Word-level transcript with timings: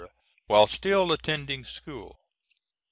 while 0.47 0.65
still 0.65 1.11
attending 1.11 1.63
school. 1.63 2.19